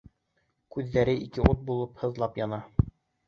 [0.75, 2.61] Күҙҙәре ике ут булып һазлап яна.